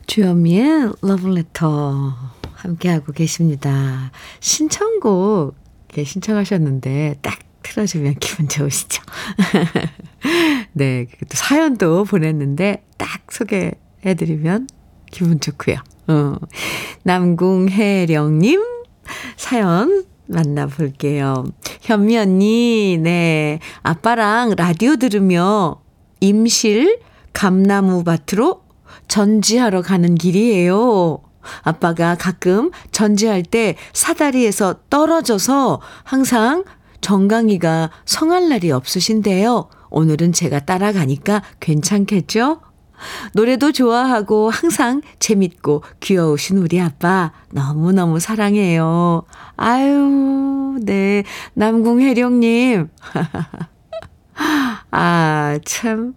[0.05, 2.13] 주현미의 러브레터
[2.53, 4.11] 함께하고 계십니다.
[4.41, 5.55] 신청곡
[5.95, 9.01] 신청하셨는데 딱 틀어주면 기분 좋으시죠?
[10.73, 14.67] 네, 또 사연도 보냈는데 딱 소개해드리면
[15.09, 15.77] 기분 좋고요.
[16.07, 16.35] 어,
[17.03, 18.61] 남궁혜령님
[19.37, 21.45] 사연 만나볼게요.
[21.81, 23.59] 현미 언니, 네.
[23.81, 25.81] 아빠랑 라디오 들으며
[26.19, 26.99] 임실
[27.33, 28.61] 감나무 밭으로
[29.07, 31.21] 전지하러 가는 길이에요.
[31.61, 36.63] 아빠가 가끔 전지할 때 사다리에서 떨어져서 항상
[37.01, 39.67] 정강이가 성할 날이 없으신데요.
[39.89, 42.61] 오늘은 제가 따라가니까 괜찮겠죠?
[43.33, 49.23] 노래도 좋아하고 항상 재밌고 귀여우신 우리 아빠 너무너무 사랑해요.
[49.55, 51.23] 아유, 네.
[51.53, 52.89] 남궁혜령님.
[54.91, 56.13] 아, 참.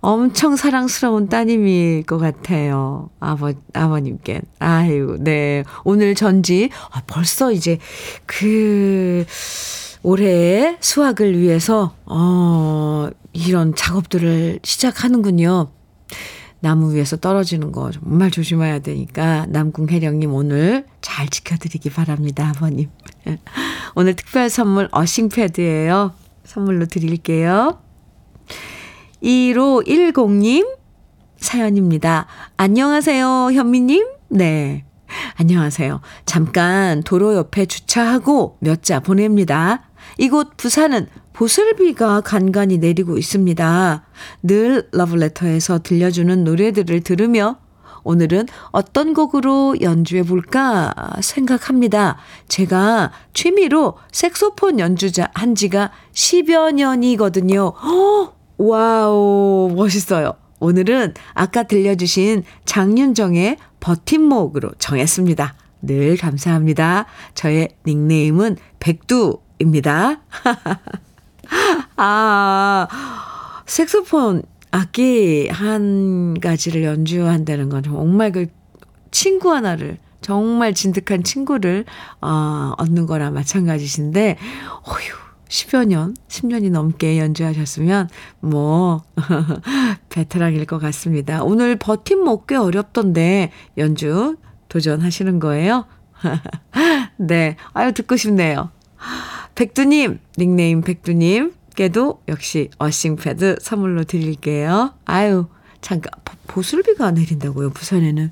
[0.00, 3.10] 엄청 사랑스러운 따님일 것 같아요.
[3.18, 4.42] 아버, 아버님께.
[4.60, 5.64] 아유, 네.
[5.84, 7.78] 오늘 전지, 아, 벌써 이제
[8.26, 9.24] 그,
[10.02, 15.70] 올해 수학을 위해서, 어, 이런 작업들을 시작하는군요.
[16.60, 22.90] 나무 위에서 떨어지는 거 정말 조심해야 되니까 남궁혜령님 오늘 잘 지켜드리기 바랍니다, 아버님.
[23.94, 26.12] 오늘 특별 선물 어싱패드예요.
[26.44, 27.78] 선물로 드릴게요.
[29.22, 30.66] 1510님
[31.38, 32.26] 사연입니다.
[32.56, 34.06] 안녕하세요, 현미님.
[34.30, 34.84] 네.
[35.36, 36.00] 안녕하세요.
[36.26, 39.87] 잠깐 도로 옆에 주차하고 몇 자 보냅니다.
[40.18, 44.04] 이곳 부산은 보슬비가 간간히 내리고 있습니다.
[44.42, 47.58] 늘 러브레터에서 들려주는 노래들을 들으며
[48.02, 52.18] 오늘은 어떤 곡으로 연주해 볼까 생각합니다.
[52.48, 57.68] 제가 취미로 색소폰 연주자 한 지가 10여 년이거든요.
[57.68, 58.34] 허!
[58.58, 60.32] 와우, 멋있어요.
[60.58, 65.54] 오늘은 아까 들려주신 장윤정의 버팀목으로 정했습니다.
[65.82, 67.06] 늘 감사합니다.
[67.34, 70.20] 저의 닉네임은 백두 입니다.
[71.96, 72.88] 아,
[73.66, 78.46] 색소폰 악기 한 가지를 연주한다는 건 정말 그
[79.10, 81.84] 친구 하나를 정말 진득한 친구를
[82.20, 84.36] 어, 얻는 거랑 마찬가지신데
[84.82, 88.08] 어휴 10여 년, 10년이 넘게 연주하셨으면
[88.40, 89.02] 뭐
[90.10, 91.42] 베테랑일 것 같습니다.
[91.42, 94.36] 오늘 버팀목 꽤 어렵던데 연주
[94.68, 95.86] 도전하시는 거예요?
[97.16, 97.56] 네.
[97.72, 98.70] 아유 듣고 싶네요.
[99.58, 104.94] 백두님, 닉네임 백두님께도 역시 어싱패드 선물로 드릴게요.
[105.04, 105.46] 아유,
[105.80, 106.12] 잠깐,
[106.46, 108.30] 보슬비가 내린다고요, 부산에는.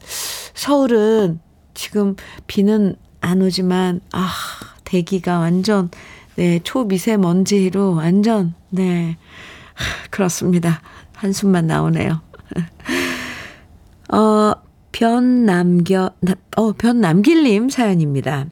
[0.55, 1.41] 서울은
[1.75, 2.15] 지금
[2.47, 4.31] 비는 안 오지만, 아,
[4.85, 5.91] 대기가 완전,
[6.37, 9.19] 네, 초미세먼지로 완전, 네,
[10.11, 10.81] 그렇습니다.
[11.13, 12.21] 한숨만 나오네요.
[14.15, 14.53] 어,
[14.93, 16.13] 변남겨,
[16.57, 18.47] 어, 변남길님 사연입니다.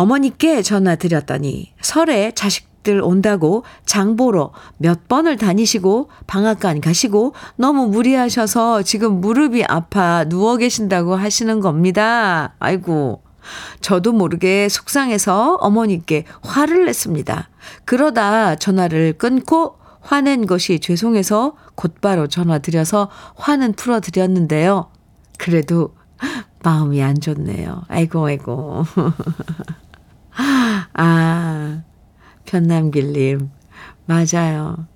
[0.00, 9.20] 어머니께 전화 드렸더니 설에 자식들 온다고 장보러 몇 번을 다니시고 방앗간 가시고 너무 무리하셔서 지금
[9.20, 12.54] 무릎이 아파 누워 계신다고 하시는 겁니다.
[12.60, 13.22] 아이고.
[13.80, 17.50] 저도 모르게 속상해서 어머니께 화를 냈습니다.
[17.84, 24.90] 그러다 전화를 끊고 화낸 것이 죄송해서 곧바로 전화 드려서 화는 풀어드렸는데요.
[25.38, 25.94] 그래도
[26.62, 27.82] 마음이 안 좋네요.
[27.88, 28.84] 아이고, 아이고.
[30.94, 31.82] 아,
[32.46, 33.50] 변남길님.
[34.06, 34.86] 맞아요.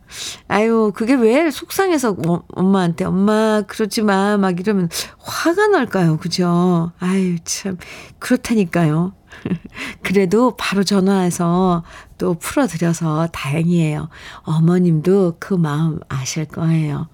[0.49, 2.17] 아유, 그게 왜 속상해서
[2.49, 4.89] 엄마한테, 엄마, 그러지 마, 막 이러면
[5.19, 6.19] 화가 날까요?
[6.19, 6.93] 그죠?
[7.01, 7.77] 아유, 참,
[8.19, 9.15] 그렇다니까요.
[10.03, 11.83] 그래도 바로 전화해서
[12.19, 14.09] 또 풀어드려서 다행이에요.
[14.43, 17.09] 어머님도 그 마음 아실 거예요.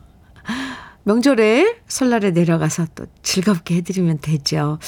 [1.05, 4.79] 명절에 설날에 내려가서 또 즐겁게 해드리면 되죠.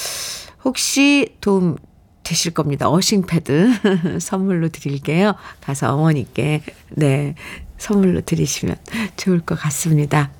[0.63, 1.77] 혹시 도움
[2.23, 2.89] 되실 겁니다.
[2.89, 5.33] 어싱패드 선물로 드릴게요.
[5.61, 6.61] 가서 어머니께,
[6.91, 7.35] 네,
[7.77, 8.77] 선물로 드리시면
[9.17, 10.31] 좋을 것 같습니다.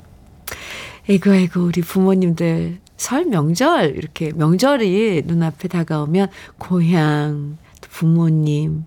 [1.10, 8.86] 에이구, 에이구, 우리 부모님들 설 명절, 이렇게 명절이 눈앞에 다가오면 고향, 부모님,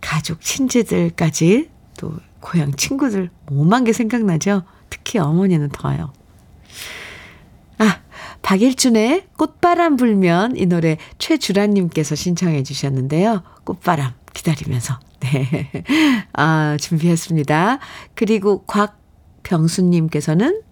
[0.00, 4.64] 가족, 친지들까지 또 고향 친구들 오만 개 생각나죠?
[4.90, 6.12] 특히 어머니는 더요.
[8.42, 13.42] 아, 박일준의 꽃바람 불면 이 노래 최주란님께서 신청해 주셨는데요.
[13.64, 14.98] 꽃바람 기다리면서.
[15.20, 15.70] 네.
[16.34, 17.78] 아, 준비했습니다.
[18.14, 20.62] 그리고 곽병수님께서는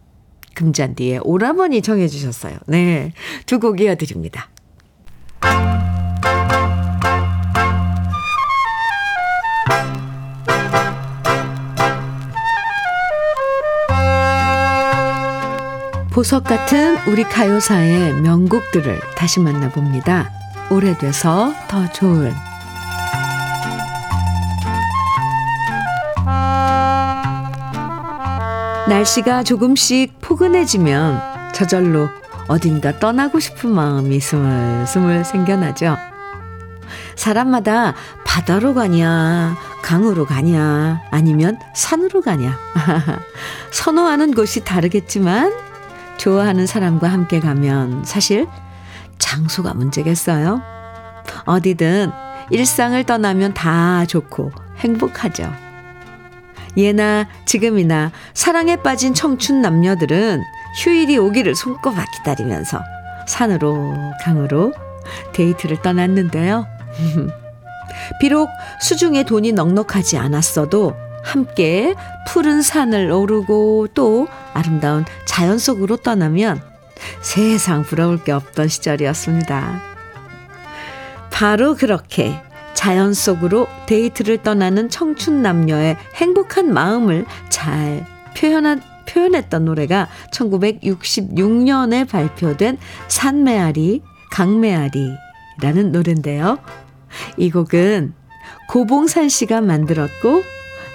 [0.54, 2.58] 금잔디의 오라머니 정해 주셨어요.
[2.66, 3.12] 네.
[3.46, 4.50] 두 곡 이어드립니다.
[16.10, 20.28] 보석 같은 우리 가요사의 명곡들을 다시 만나봅니다.
[20.70, 22.34] 오래돼서 더 좋은
[28.88, 32.08] 날씨가 조금씩 포근해지면 저절로
[32.48, 35.96] 어딘가 떠나고 싶은 마음이 스물스물 생겨나죠.
[37.14, 37.94] 사람마다
[38.24, 42.58] 바다로 가냐, 강으로 가냐, 아니면 산으로 가냐.
[43.70, 45.69] 선호하는 곳이 다르겠지만
[46.20, 48.46] 좋아하는 사람과 함께 가면 사실
[49.18, 50.60] 장소가 문제겠어요?
[51.46, 52.12] 어디든
[52.50, 55.50] 일상을 떠나면 다 좋고 행복하죠.
[56.76, 60.42] 예나 지금이나 사랑에 빠진 청춘 남녀들은
[60.82, 62.80] 휴일이 오기를 손꼽아 기다리면서
[63.26, 64.74] 산으로 강으로
[65.32, 66.66] 데이트를 떠났는데요.
[68.20, 68.50] 비록
[68.82, 71.94] 수중에 돈이 넉넉하지 않았어도 함께
[72.28, 76.60] 푸른 산을 오르고 또 아름다운 자연 속으로 떠나면
[77.20, 79.82] 세상 부러울 게 없던 시절이었습니다.
[81.30, 82.40] 바로 그렇게
[82.74, 88.06] 자연 속으로 데이트를 떠나는 청춘 남녀의 행복한 마음을 잘
[88.36, 96.58] 표현한, 표현했던 노래가 1966년에 발표된 산메아리, 강메아리라는 노래인데요.
[97.36, 98.14] 이 곡은
[98.68, 100.42] 고봉산 씨가 만들었고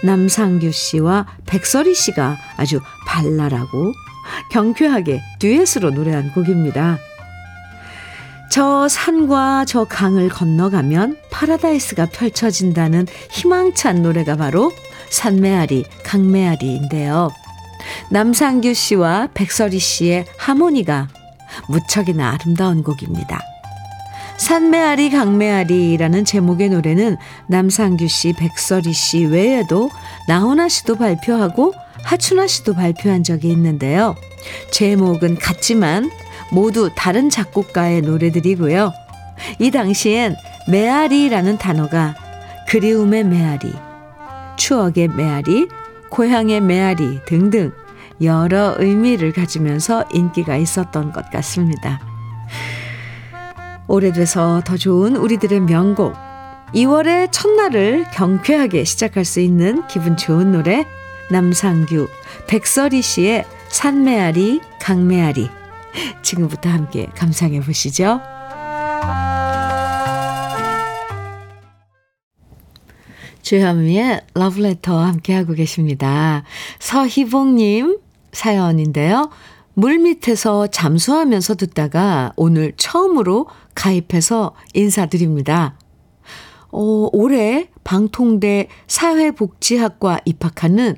[0.04, 3.94] 남상규 씨와 백설희 씨가 아주 발랄하고
[4.52, 6.98] 경쾌하게 듀엣으로 노래한 곡입니다.
[8.52, 14.72] 저 산과 저 강을 건너가면 파라다이스가 펼쳐진다는 희망찬 노래가 바로
[15.10, 17.32] 산메아리, 강메아리인데요.
[18.12, 21.10] 남상규 씨와 백설희 씨의 하모니가
[21.70, 23.40] 무척이나 아름다운 곡입니다.
[24.38, 27.18] 산메아리 강메아리라는 제목의 노래는
[27.48, 29.90] 남상규 씨, 백설이 씨 외에도
[30.28, 31.74] 나훈아 씨도 발표하고
[32.04, 34.16] 하춘아 씨도 발표한 적이 있는데요.
[34.72, 36.12] 제목은 같지만
[36.52, 38.92] 모두 다른 작곡가의 노래들이고요.
[39.60, 40.36] 이 당시엔
[40.70, 42.16] 메아리라는 단어가
[42.68, 43.74] 그리움의 메아리,
[44.58, 45.68] 추억의 메아리,
[46.10, 47.72] 고향의 메아리 등등
[48.22, 52.00] 여러 의미를 가지면서 인기가 있었던 것 같습니다.
[53.88, 56.16] 오래돼서 더 좋은 우리들의 명곡.
[56.74, 60.86] 2월의 첫날을 경쾌하게 시작할 수 있는 기분 좋은 노래.
[61.32, 62.08] 남상규,
[62.48, 65.50] 백설이 씨의 산메아리, 강메아리.
[66.22, 68.22] 지금부터 함께 감상해 보시죠.
[73.42, 76.44] 주현미의 러브레터 함께하고 계십니다.
[76.80, 78.00] 서희봉님
[78.32, 79.30] 사연인데요.
[79.76, 85.78] 물 밑에서 잠수하면서 듣다가 오늘 처음으로 가입해서 인사드립니다.
[86.72, 90.96] 어, 올해 방통대 사회복지학과 입학하는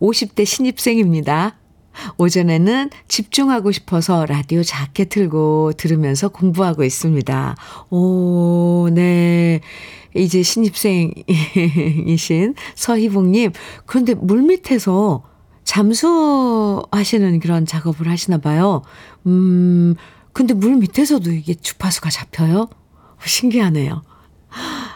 [0.00, 1.56] 50대 신입생입니다.
[2.18, 7.56] 오전에는 집중하고 싶어서 라디오 작게 틀고 들으면서 공부하고 있습니다.
[7.90, 9.60] 오, 네.
[10.14, 11.24] 이제 신입생이신
[12.76, 13.52] 서희봉님.
[13.86, 15.24] 그런데 물 밑에서
[15.70, 18.82] 잠수하시는 그런 작업을 하시나 봐요.
[19.26, 19.94] 음,
[20.32, 22.68] 근데 물 밑에서도 이게 주파수가 잡혀요?
[23.24, 24.02] 신기하네요.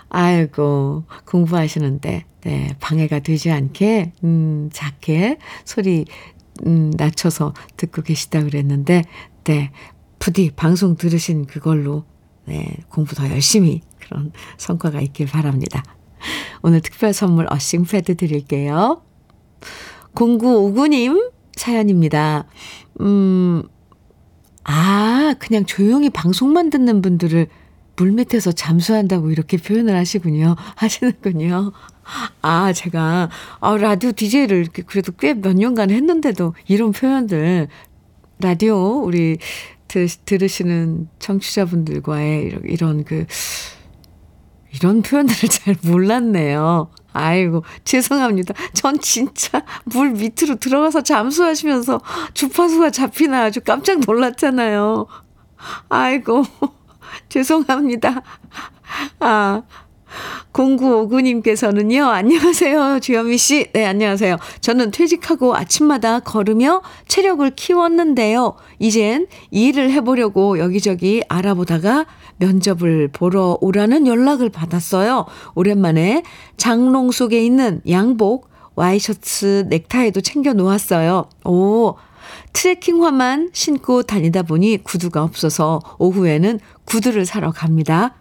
[0.09, 6.07] 아이고, 공부하시는데, 네, 방해가 되지 않게, 음, 작게 소리,
[6.67, 9.05] 음, 낮춰서 듣고 계시다 그랬는데,
[9.45, 9.71] 네,
[10.19, 12.05] 부디 방송 들으신 그걸로,
[12.47, 15.85] 네, 공부 더 열심히 그런 성과가 있길 바랍니다.
[16.63, 19.03] 오늘 특별 선물 어싱 패드 드릴게요.
[20.15, 22.47] 0959님 사연입니다.
[23.01, 23.63] 음,
[24.65, 27.47] 아, 그냥 조용히 방송만 듣는 분들을
[27.97, 30.57] 물 밑에서 잠수한다고 이렇게 표현을 하시군요.
[30.77, 31.73] 하시는군요.
[32.43, 37.69] 아, 제가, 아, 라디오 DJ를 그래도 꽤 몇 년간 했는데도 이런 표현들,
[38.41, 39.39] 라디오, 우리
[39.87, 43.27] 들, 들으시는 청취자분들과의 이런, 이런 그,
[44.75, 46.91] 이런 표현들을 잘 몰랐네요.
[47.15, 48.55] 아이고, 죄송합니다.
[48.75, 52.01] 전 진짜 물 밑으로 들어가서 잠수하시면서
[52.35, 55.07] 주파수가 잡히나 아주 깜짝 놀랐잖아요.
[55.89, 56.45] 아이고,
[57.31, 58.21] 죄송합니다.
[59.21, 59.63] 아,
[60.53, 63.71] 0959님께서는요, 안녕하세요, 주현미 씨.
[63.73, 64.37] 네, 안녕하세요.
[64.61, 68.57] 저는 퇴직하고 아침마다 걸으며 체력을 키웠는데요.
[68.79, 72.07] 이젠 일을 해보려고 여기저기 알아보다가
[72.39, 75.27] 면접을 보러 오라는 연락을 받았어요.
[75.55, 76.23] 오랜만에
[76.57, 81.29] 장롱 속에 있는 양복, 와이셔츠, 넥타이도 챙겨 놓았어요.
[81.45, 81.95] 오,
[82.53, 88.15] 트레킹화만 신고 다니다 보니 구두가 없어서 오후에는 구두를 사러 갑니다.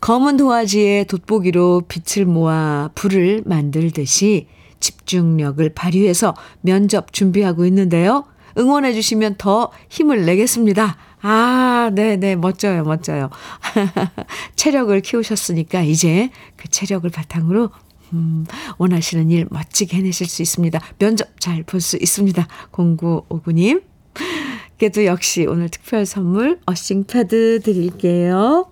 [0.00, 4.46] 검은 도화지에 돋보기로 빛을 모아 불을 만들듯이
[4.80, 8.24] 집중력을 발휘해서 면접 준비하고 있는데요.
[8.56, 10.96] 응원해 주시면 더 힘을 내겠습니다.
[11.22, 13.30] 아, 네네, 멋져요, 멋져요.
[14.56, 17.70] 체력을 키우셨으니까 이제 그 체력을 바탕으로
[18.12, 18.46] 음,
[18.78, 20.80] 원하시는 일 멋지게 해내실 수 있습니다.
[20.98, 22.46] 면접 잘 볼 수 있습니다.
[22.72, 23.82] 0959님.
[24.78, 28.70] 그래도 역시 오늘 특별 선물 어싱 패드 드릴게요.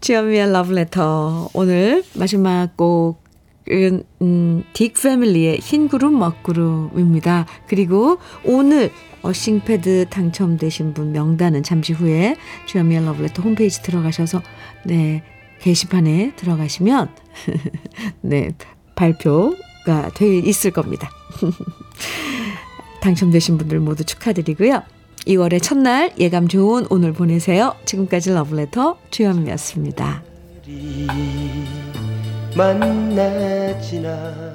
[0.00, 1.50] 주현미의 러브레터.
[1.54, 7.46] 오늘 마지막 곡은, 음, 딕 패밀리의 흰 구름, 먹구름입니다.
[7.66, 8.92] 그리고 오늘
[9.24, 14.42] 어싱패드 당첨되신 분 명단은 잠시 후에 주현미의 러브레터 홈페이지 들어가셔서,
[14.84, 15.22] 네,
[15.60, 17.08] 게시판에 들어가시면,
[18.20, 18.50] 네,
[18.94, 21.10] 발표가 돼 있을 겁니다.
[23.00, 24.82] 당첨되신 분들 모두 축하드리고요.
[25.26, 27.74] 2월의 첫날 예감 좋은 오늘 보내세요.
[27.86, 30.22] 지금까지 러브레터 주현미였습니다.
[32.56, 34.52] 만나지나